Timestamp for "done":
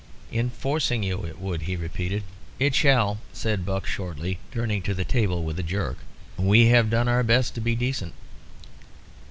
6.89-7.07